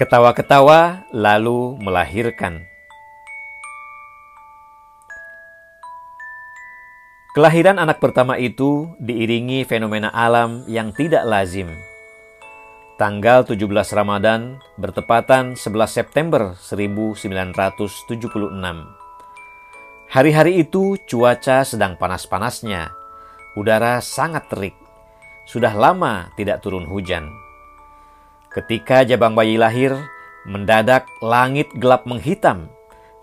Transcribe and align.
Ketawa-ketawa 0.00 1.04
lalu 1.12 1.76
melahirkan. 1.76 2.64
Kelahiran 7.36 7.76
anak 7.76 8.00
pertama 8.00 8.40
itu 8.40 8.96
diiringi 8.96 9.60
fenomena 9.68 10.08
alam 10.08 10.64
yang 10.64 10.96
tidak 10.96 11.28
lazim. 11.28 11.68
Tanggal 12.96 13.44
17 13.44 13.60
Ramadan 13.92 14.56
bertepatan 14.80 15.52
11 15.52 15.68
September 15.92 16.56
1976. 16.56 18.40
Hari-hari 20.08 20.64
itu 20.64 20.96
cuaca 21.04 21.60
sedang 21.60 22.00
panas-panasnya. 22.00 22.88
Udara 23.52 24.00
sangat 24.00 24.48
terik. 24.48 24.80
Sudah 25.44 25.76
lama 25.76 26.32
tidak 26.40 26.64
turun 26.64 26.88
hujan. 26.88 27.49
Ketika 28.50 29.06
jabang 29.06 29.38
bayi 29.38 29.54
lahir, 29.54 29.94
mendadak 30.42 31.06
langit 31.22 31.70
gelap 31.78 32.04
menghitam. 32.04 32.66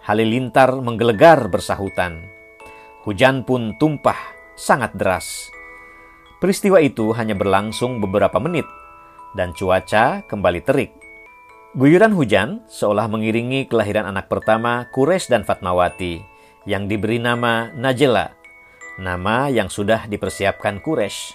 Halilintar 0.08 0.72
menggelegar 0.80 1.52
bersahutan 1.52 2.31
Hujan 3.08 3.48
pun 3.48 3.72
tumpah 3.80 4.20
sangat 4.59 4.91
deras. 5.00 5.48
Peristiwa 6.44 6.84
itu 6.84 7.16
hanya 7.16 7.40
berlangsung 7.40 8.03
beberapa 8.03 8.36
menit 8.36 8.67
dan 9.31 9.55
cuaca 9.55 10.27
kembali 10.27 10.59
terik. 10.67 10.91
Guyuran 11.72 12.12
hujan 12.12 12.67
seolah 12.67 13.08
mengiringi 13.08 13.64
kelahiran 13.72 14.12
anak 14.12 14.28
pertama 14.28 14.91
Kures 14.91 15.31
dan 15.31 15.48
Fatmawati 15.48 16.20
yang 16.67 16.91
diberi 16.91 17.16
nama 17.16 17.72
Najela, 17.72 18.36
nama 19.00 19.48
yang 19.48 19.72
sudah 19.72 20.03
dipersiapkan 20.11 20.83
Kures. 20.83 21.31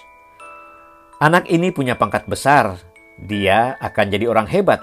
Anak 1.17 1.49
ini 1.49 1.73
punya 1.73 1.97
pangkat 1.97 2.29
besar, 2.29 2.77
dia 3.21 3.77
akan 3.77 4.05
jadi 4.09 4.25
orang 4.25 4.49
hebat, 4.49 4.81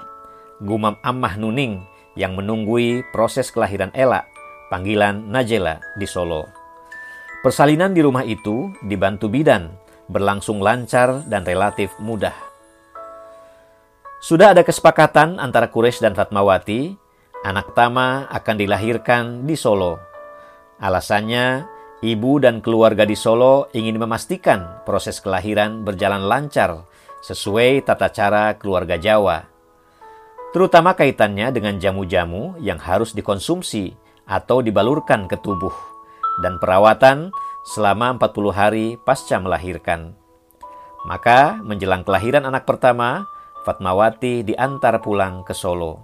gumam 0.63 0.95
Ammah 1.03 1.35
Nuning 1.35 1.83
yang 2.15 2.35
menunggui 2.35 3.03
proses 3.11 3.51
kelahiran 3.51 3.91
Ella, 3.91 4.23
panggilan 4.71 5.27
Najela 5.27 5.83
di 5.99 6.07
Solo. 6.07 6.47
Persalinan 7.41 7.91
di 7.91 8.05
rumah 8.05 8.21
itu 8.23 8.69
dibantu 8.85 9.27
bidan, 9.27 9.73
berlangsung 10.07 10.61
lancar 10.61 11.25
dan 11.25 11.41
relatif 11.43 11.91
mudah. 11.97 12.35
Sudah 14.21 14.53
ada 14.53 14.61
kesepakatan 14.61 15.41
antara 15.41 15.73
Quraisy 15.73 16.05
dan 16.05 16.13
Fatmawati, 16.13 16.93
anak 17.41 17.73
Tama 17.73 18.29
akan 18.29 18.55
dilahirkan 18.61 19.49
di 19.49 19.57
Solo. 19.57 19.97
Alasannya, 20.77 21.65
ibu 22.05 22.37
dan 22.37 22.61
keluarga 22.61 23.01
di 23.01 23.17
Solo 23.17 23.73
ingin 23.73 23.97
memastikan 23.97 24.85
proses 24.85 25.17
kelahiran 25.17 25.81
berjalan 25.81 26.29
lancar 26.29 26.85
sesuai 27.21 27.85
tata 27.85 28.09
cara 28.09 28.57
keluarga 28.57 28.97
Jawa. 28.97 29.45
Terutama 30.51 30.97
kaitannya 30.97 31.53
dengan 31.55 31.79
jamu-jamu 31.79 32.59
yang 32.59 32.81
harus 32.81 33.15
dikonsumsi 33.15 33.95
atau 34.27 34.59
dibalurkan 34.59 35.29
ke 35.31 35.39
tubuh 35.39 35.73
dan 36.43 36.59
perawatan 36.59 37.31
selama 37.63 38.17
40 38.19 38.51
hari 38.51 38.85
pasca 38.99 39.39
melahirkan. 39.39 40.17
Maka 41.07 41.57
menjelang 41.61 42.05
kelahiran 42.05 42.45
anak 42.45 42.67
pertama, 42.67 43.25
Fatmawati 43.65 44.41
diantar 44.45 45.01
pulang 45.01 45.45
ke 45.45 45.53
Solo. 45.53 46.01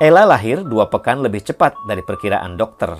Ella 0.00 0.26
lahir 0.26 0.64
dua 0.66 0.90
pekan 0.90 1.22
lebih 1.22 1.44
cepat 1.46 1.76
dari 1.86 2.02
perkiraan 2.02 2.58
dokter. 2.58 2.90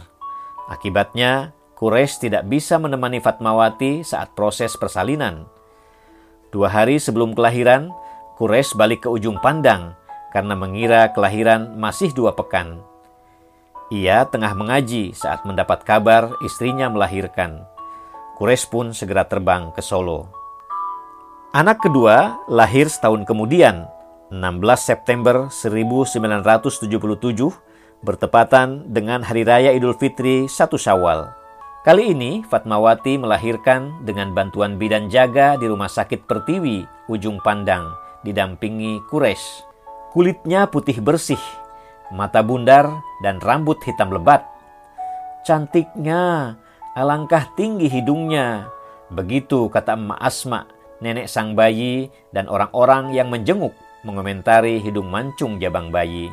Akibatnya, 0.70 1.50
Quraisy 1.74 2.30
tidak 2.30 2.46
bisa 2.46 2.78
menemani 2.78 3.18
Fatmawati 3.18 4.06
saat 4.06 4.38
proses 4.38 4.78
persalinan. 4.78 5.50
Dua 6.52 6.68
hari 6.68 7.00
sebelum 7.00 7.32
kelahiran, 7.32 7.88
Quraisy 8.36 8.76
balik 8.76 9.04
ke 9.04 9.08
ujung 9.08 9.40
pandang 9.40 9.96
karena 10.36 10.52
mengira 10.52 11.08
kelahiran 11.16 11.80
masih 11.80 12.12
dua 12.12 12.36
pekan. 12.36 12.84
Ia 13.92 14.24
tengah 14.28 14.56
mengaji 14.56 15.12
saat 15.12 15.44
mendapat 15.48 15.84
kabar 15.84 16.32
istrinya 16.44 16.92
melahirkan. 16.92 17.64
Kures 18.40 18.64
pun 18.64 18.96
segera 18.96 19.28
terbang 19.28 19.68
ke 19.76 19.84
Solo. 19.84 20.28
Anak 21.52 21.84
kedua 21.84 22.40
lahir 22.48 22.88
setahun 22.88 23.28
kemudian, 23.28 23.84
16 24.32 24.40
September 24.80 25.52
1977, 25.52 26.88
bertepatan 28.00 28.88
dengan 28.88 29.20
Hari 29.20 29.44
Raya 29.44 29.70
Idul 29.76 29.92
Fitri 30.00 30.48
1 30.48 30.52
Syawal. 30.80 31.41
Kali 31.82 32.14
ini 32.14 32.46
Fatmawati 32.46 33.18
melahirkan 33.18 34.06
dengan 34.06 34.30
bantuan 34.30 34.78
bidan 34.78 35.10
jaga 35.10 35.58
di 35.58 35.66
Rumah 35.66 35.90
Sakit 35.90 36.30
Pertiwi, 36.30 36.86
Ujung 37.10 37.42
Pandang, 37.42 37.90
didampingi 38.22 39.02
Kures. 39.10 39.66
Kulitnya 40.14 40.70
putih 40.70 41.02
bersih 41.02 41.42
mata 42.12 42.44
bundar, 42.44 43.00
dan 43.24 43.40
rambut 43.40 43.80
hitam 43.82 44.12
lebat. 44.12 44.44
Cantiknya, 45.42 46.54
alangkah 46.94 47.48
tinggi 47.56 47.88
hidungnya. 47.88 48.68
Begitu 49.08 49.72
kata 49.72 49.96
Emak 49.96 50.20
Asma, 50.20 50.68
nenek 51.00 51.26
sang 51.26 51.56
bayi, 51.56 52.12
dan 52.30 52.46
orang-orang 52.46 53.16
yang 53.16 53.32
menjenguk 53.32 53.72
mengomentari 54.04 54.78
hidung 54.78 55.08
mancung 55.08 55.58
jabang 55.58 55.90
bayi. 55.90 56.28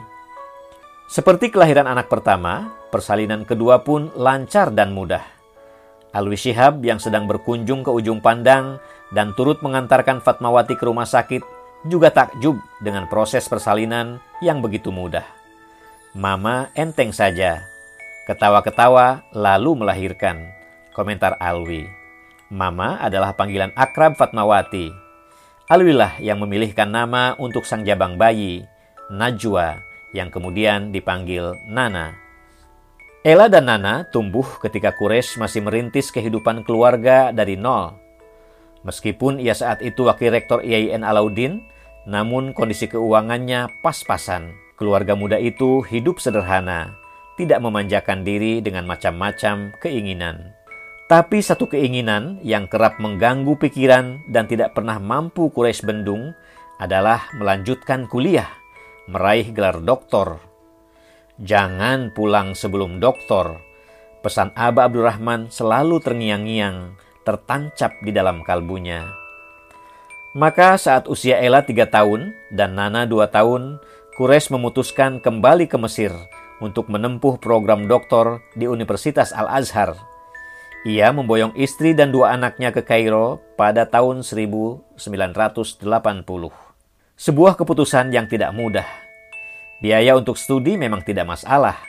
Seperti 1.09 1.49
kelahiran 1.49 1.89
anak 1.89 2.05
pertama, 2.05 2.69
persalinan 2.93 3.41
kedua 3.47 3.81
pun 3.81 4.13
lancar 4.13 4.69
dan 4.69 4.93
mudah. 4.93 5.38
Alwi 6.09 6.37
Shihab 6.37 6.81
yang 6.81 6.97
sedang 6.97 7.29
berkunjung 7.29 7.85
ke 7.85 7.91
ujung 7.93 8.17
pandang 8.17 8.81
dan 9.13 9.33
turut 9.37 9.61
mengantarkan 9.61 10.21
Fatmawati 10.21 10.73
ke 10.73 10.83
rumah 10.85 11.05
sakit 11.05 11.41
juga 11.85 12.09
takjub 12.09 12.57
dengan 12.81 13.05
proses 13.07 13.45
persalinan 13.45 14.17
yang 14.41 14.59
begitu 14.59 14.89
mudah. 14.89 15.23
Mama 16.17 16.73
enteng 16.73 17.13
saja. 17.13 17.61
Ketawa-ketawa 18.25 19.21
lalu 19.37 19.85
melahirkan. 19.85 20.49
Komentar 20.97 21.37
Alwi. 21.37 21.85
Mama 22.49 22.97
adalah 22.97 23.37
panggilan 23.37 23.69
akrab 23.77 24.17
Fatmawati. 24.17 24.89
Alwilah 25.69 26.17
yang 26.17 26.41
memilihkan 26.41 26.89
nama 26.89 27.37
untuk 27.37 27.61
sang 27.61 27.85
jabang 27.85 28.17
bayi, 28.17 28.65
Najwa, 29.13 29.77
yang 30.17 30.33
kemudian 30.33 30.89
dipanggil 30.89 31.53
Nana. 31.69 32.28
Ella 33.19 33.51
dan 33.51 33.67
Nana 33.67 34.07
tumbuh 34.07 34.47
ketika 34.63 34.95
Quraisy 34.95 35.43
masih 35.43 35.59
merintis 35.59 36.07
kehidupan 36.07 36.63
keluarga 36.63 37.35
dari 37.35 37.59
nol. 37.59 37.91
Meskipun 38.87 39.43
ia 39.43 39.51
saat 39.51 39.83
itu 39.83 40.07
wakil 40.07 40.31
rektor 40.31 40.63
IAIN 40.63 41.03
Alauddin, 41.03 41.59
namun 42.07 42.55
kondisi 42.55 42.87
keuangannya 42.87 43.67
pas-pasan. 43.83 44.55
Keluarga 44.79 45.19
muda 45.19 45.35
itu 45.35 45.83
hidup 45.83 46.23
sederhana, 46.23 46.95
tidak 47.35 47.59
memanjakan 47.59 48.23
diri 48.23 48.63
dengan 48.63 48.87
macam-macam 48.87 49.75
keinginan. 49.83 50.55
Tapi 51.11 51.43
satu 51.43 51.67
keinginan 51.67 52.39
yang 52.39 52.71
kerap 52.71 53.03
mengganggu 53.03 53.59
pikiran 53.59 54.31
dan 54.31 54.47
tidak 54.47 54.71
pernah 54.79 54.95
mampu 54.95 55.51
Quraisy 55.51 55.83
bendung 55.83 56.31
adalah 56.79 57.27
melanjutkan 57.35 58.07
kuliah, 58.07 58.47
meraih 59.11 59.51
gelar 59.51 59.83
doktor. 59.83 60.48
Jangan 61.39 62.11
pulang 62.11 62.51
sebelum 62.51 62.99
doktor. 62.99 63.63
Pesan 64.19 64.51
Aba 64.59 64.91
Abdurrahman 64.91 65.47
selalu 65.47 66.03
terngiang-ngiang, 66.03 66.99
tertancap 67.23 67.95
di 68.03 68.11
dalam 68.11 68.43
kalbunya. 68.43 69.07
Maka 70.35 70.75
saat 70.75 71.07
usia 71.07 71.39
Ella 71.39 71.63
tiga 71.63 71.87
tahun 71.87 72.35
dan 72.51 72.75
Nana 72.75 73.07
dua 73.07 73.31
tahun, 73.31 73.79
Kures 74.19 74.51
memutuskan 74.51 75.23
kembali 75.23 75.71
ke 75.71 75.79
Mesir 75.79 76.11
untuk 76.59 76.91
menempuh 76.91 77.39
program 77.39 77.87
doktor 77.87 78.43
di 78.59 78.67
Universitas 78.67 79.31
Al-Azhar. 79.31 79.95
Ia 80.83 81.15
memboyong 81.15 81.55
istri 81.55 81.95
dan 81.95 82.11
dua 82.11 82.35
anaknya 82.35 82.75
ke 82.75 82.83
Kairo 82.83 83.39
pada 83.55 83.87
tahun 83.87 84.27
1980. 84.27 84.99
Sebuah 87.15 87.53
keputusan 87.55 88.11
yang 88.11 88.27
tidak 88.27 88.51
mudah. 88.51 89.08
Biaya 89.79 90.19
untuk 90.19 90.35
studi 90.35 90.75
memang 90.75 91.07
tidak 91.07 91.23
masalah, 91.23 91.79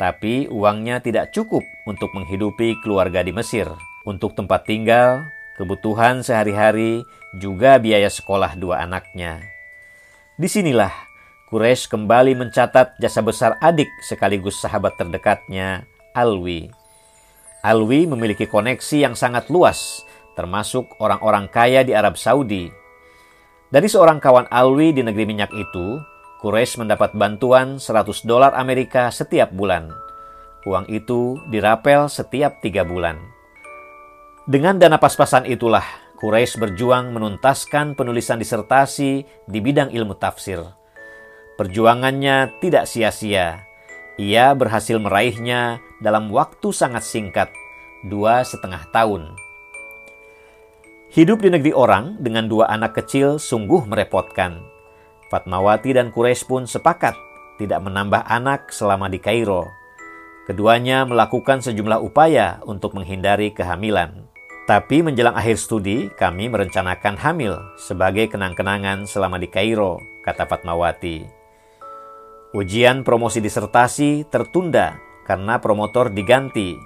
tapi 0.00 0.48
uangnya 0.48 1.04
tidak 1.04 1.36
cukup 1.36 1.60
untuk 1.84 2.08
menghidupi 2.16 2.80
keluarga 2.80 3.20
di 3.20 3.32
Mesir. 3.32 3.68
Untuk 4.08 4.32
tempat 4.32 4.64
tinggal, 4.64 5.28
kebutuhan 5.60 6.24
sehari-hari, 6.24 7.04
juga 7.36 7.76
biaya 7.76 8.08
sekolah 8.08 8.56
dua 8.56 8.88
anaknya. 8.88 9.44
Di 10.40 10.48
sinilah 10.48 10.92
Quraisy 11.46 11.92
kembali 11.92 12.34
mencatat 12.34 12.98
jasa 12.98 13.20
besar 13.22 13.54
adik 13.60 13.86
sekaligus 14.02 14.58
sahabat 14.58 14.98
terdekatnya, 14.98 15.84
Alwi. 16.16 16.72
Alwi 17.62 18.08
memiliki 18.08 18.50
koneksi 18.50 18.96
yang 19.06 19.14
sangat 19.14 19.46
luas, 19.52 20.02
termasuk 20.34 20.98
orang-orang 20.98 21.46
kaya 21.52 21.84
di 21.84 21.94
Arab 21.94 22.18
Saudi. 22.18 22.72
Dari 23.70 23.88
seorang 23.90 24.18
kawan 24.18 24.50
Alwi 24.50 24.90
di 24.90 25.06
negeri 25.06 25.22
minyak 25.22 25.54
itu, 25.54 26.02
Quraisy 26.36 26.84
mendapat 26.84 27.16
bantuan 27.16 27.80
100 27.80 28.28
dolar 28.28 28.52
Amerika 28.52 29.08
setiap 29.08 29.48
bulan. 29.56 29.88
Uang 30.68 30.84
itu 30.92 31.40
dirapel 31.48 32.12
setiap 32.12 32.60
tiga 32.60 32.84
bulan. 32.84 33.16
Dengan 34.44 34.76
dana 34.76 35.00
pas-pasan 35.00 35.48
itulah, 35.48 35.82
Quraisy 36.20 36.60
berjuang 36.60 37.16
menuntaskan 37.16 37.96
penulisan 37.96 38.36
disertasi 38.36 39.24
di 39.48 39.58
bidang 39.64 39.88
ilmu 39.88 40.12
tafsir. 40.20 40.60
Perjuangannya 41.56 42.60
tidak 42.60 42.84
sia-sia. 42.84 43.64
Ia 44.20 44.52
berhasil 44.52 45.00
meraihnya 45.00 45.80
dalam 46.04 46.28
waktu 46.28 46.68
sangat 46.68 47.04
singkat, 47.04 47.48
dua 48.12 48.44
setengah 48.44 48.84
tahun. 48.92 49.32
Hidup 51.16 51.40
di 51.40 51.48
negeri 51.48 51.72
orang 51.72 52.20
dengan 52.20 52.44
dua 52.44 52.68
anak 52.68 52.92
kecil 52.92 53.40
sungguh 53.40 53.88
merepotkan. 53.88 54.75
Fatmawati 55.26 55.96
dan 55.96 56.14
Quraisy 56.14 56.46
pun 56.46 56.62
sepakat 56.64 57.14
tidak 57.58 57.82
menambah 57.82 58.22
anak 58.26 58.70
selama 58.70 59.10
di 59.10 59.18
Kairo. 59.18 59.66
Keduanya 60.46 61.02
melakukan 61.02 61.58
sejumlah 61.58 61.98
upaya 61.98 62.62
untuk 62.62 62.94
menghindari 62.94 63.50
kehamilan. 63.50 64.30
Tapi 64.66 65.02
menjelang 65.02 65.34
akhir 65.34 65.58
studi, 65.58 66.10
kami 66.14 66.50
merencanakan 66.50 67.18
hamil 67.18 67.54
sebagai 67.78 68.30
kenang-kenangan 68.30 69.06
selama 69.06 69.38
di 69.38 69.50
Kairo, 69.50 69.98
kata 70.22 70.46
Fatmawati. 70.46 71.26
Ujian 72.54 73.02
promosi 73.02 73.42
disertasi 73.42 74.26
tertunda 74.30 74.98
karena 75.26 75.58
promotor 75.58 76.10
diganti. 76.10 76.78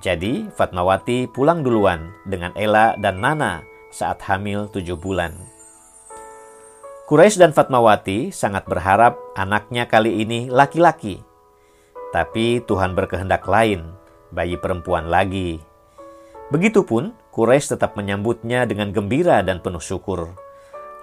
Jadi 0.00 0.48
Fatmawati 0.52 1.28
pulang 1.28 1.60
duluan 1.60 2.12
dengan 2.24 2.56
Ella 2.56 2.96
dan 2.96 3.20
Nana 3.20 3.62
saat 3.92 4.20
hamil 4.24 4.68
tujuh 4.72 4.96
bulan. 4.96 5.53
Quraisy 7.04 7.36
dan 7.36 7.52
Fatmawati 7.52 8.32
sangat 8.32 8.64
berharap 8.64 9.20
anaknya 9.36 9.84
kali 9.84 10.24
ini 10.24 10.48
laki-laki. 10.48 11.20
Tapi 12.16 12.64
Tuhan 12.64 12.96
berkehendak 12.96 13.44
lain, 13.44 13.92
bayi 14.32 14.56
perempuan 14.56 15.12
lagi. 15.12 15.60
Begitupun 16.48 17.12
Quraisy 17.28 17.76
tetap 17.76 17.92
menyambutnya 18.00 18.64
dengan 18.64 18.88
gembira 18.88 19.44
dan 19.44 19.60
penuh 19.60 19.84
syukur. 19.84 20.32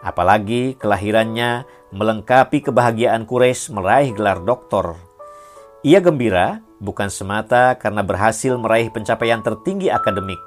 Apalagi 0.02 0.74
kelahirannya 0.82 1.70
melengkapi 1.94 2.66
kebahagiaan 2.66 3.30
Quraisy 3.30 3.70
meraih 3.70 4.10
gelar 4.10 4.42
doktor. 4.42 4.98
Ia 5.86 6.02
gembira 6.02 6.66
bukan 6.82 7.14
semata 7.14 7.78
karena 7.78 8.02
berhasil 8.02 8.58
meraih 8.58 8.90
pencapaian 8.90 9.46
tertinggi 9.46 9.94
akademik, 9.94 10.42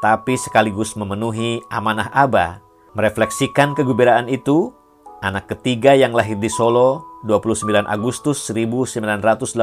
tapi 0.00 0.40
sekaligus 0.40 0.96
memenuhi 0.96 1.60
amanah 1.68 2.08
Aba. 2.08 2.64
Merefleksikan 2.96 3.76
kegembiraan 3.76 4.32
itu, 4.32 4.72
anak 5.18 5.50
ketiga 5.50 5.98
yang 5.98 6.14
lahir 6.14 6.38
di 6.38 6.46
Solo 6.46 7.02
29 7.26 7.66
Agustus 7.90 8.38
1982 8.46 9.58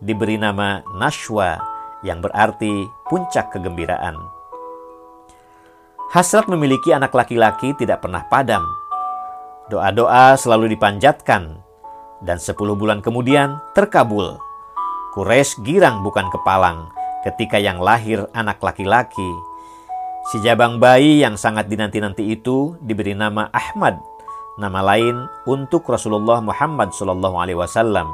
diberi 0.00 0.40
nama 0.40 0.80
Nashwa 0.96 1.60
yang 2.00 2.24
berarti 2.24 2.88
puncak 3.12 3.52
kegembiraan. 3.52 4.16
Hasrat 6.10 6.48
memiliki 6.48 6.90
anak 6.90 7.12
laki-laki 7.12 7.76
tidak 7.76 8.02
pernah 8.02 8.24
padam. 8.26 8.64
Doa-doa 9.70 10.34
selalu 10.34 10.74
dipanjatkan, 10.74 11.62
dan 12.24 12.36
sepuluh 12.40 12.74
bulan 12.74 13.04
kemudian 13.04 13.60
terkabul. 13.76 14.40
Quraisy 15.14 15.62
girang 15.62 16.02
bukan 16.02 16.26
kepalang 16.32 16.90
ketika 17.22 17.60
yang 17.60 17.78
lahir 17.78 18.26
anak 18.32 18.58
laki-laki. 18.58 19.30
Si 20.32 20.42
jabang 20.42 20.82
bayi 20.82 21.22
yang 21.22 21.38
sangat 21.38 21.70
dinanti-nanti 21.70 22.26
itu 22.34 22.74
diberi 22.82 23.14
nama 23.14 23.46
Ahmad, 23.54 24.00
nama 24.58 24.82
lain 24.82 25.30
untuk 25.46 25.86
Rasulullah 25.86 26.42
Muhammad 26.42 26.90
SAW. 26.90 28.10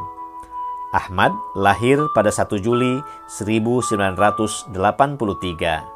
Ahmad 0.93 1.33
lahir 1.57 1.97
pada 2.13 2.29
1 2.29 2.61
Juli 2.61 3.01
1983. 3.29 5.96